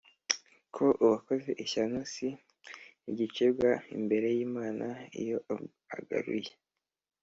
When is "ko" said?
0.75-0.85